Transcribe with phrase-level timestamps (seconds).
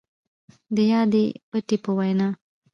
[0.75, 2.27] د يادې پتې په وينا،